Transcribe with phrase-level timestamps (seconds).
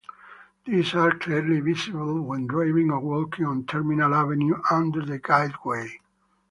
[0.65, 5.99] These are clearly visible when driving or walking on Terminal Avenue under the guideway.